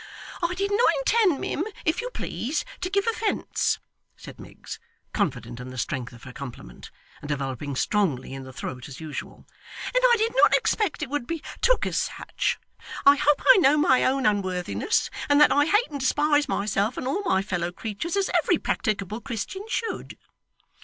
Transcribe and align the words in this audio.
'I 0.41 0.55
did 0.55 0.71
not 0.71 0.91
intend, 0.97 1.39
mim, 1.39 1.63
if 1.85 2.01
you 2.01 2.09
please, 2.09 2.65
to 2.79 2.89
give 2.89 3.05
offence,' 3.05 3.77
said 4.17 4.39
Miggs, 4.39 4.79
confident 5.13 5.59
in 5.59 5.69
the 5.69 5.77
strength 5.77 6.11
of 6.11 6.23
her 6.23 6.33
compliment, 6.33 6.89
and 7.21 7.29
developing 7.29 7.75
strongly 7.75 8.33
in 8.33 8.41
the 8.43 8.51
throat 8.51 8.89
as 8.89 8.99
usual, 8.99 9.45
'and 9.93 10.03
I 10.11 10.15
did 10.17 10.33
not 10.37 10.55
expect 10.57 11.03
it 11.03 11.09
would 11.11 11.27
be 11.27 11.43
took 11.61 11.85
as 11.85 11.99
such. 11.99 12.57
I 13.05 13.15
hope 13.15 13.43
I 13.53 13.57
know 13.57 13.77
my 13.77 14.03
own 14.03 14.25
unworthiness, 14.25 15.11
and 15.29 15.39
that 15.39 15.51
I 15.51 15.65
hate 15.65 15.91
and 15.91 15.99
despise 15.99 16.49
myself 16.49 16.97
and 16.97 17.07
all 17.07 17.21
my 17.21 17.43
fellow 17.43 17.71
creatures 17.71 18.15
as 18.17 18.31
every 18.41 18.57
practicable 18.57 19.21
Christian 19.21 19.65
should. 19.67 20.17